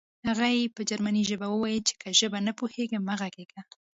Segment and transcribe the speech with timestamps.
[0.29, 3.61] هغې په جرمني ژبه وویل چې که ژبه نه پوهېږې مه غږېږه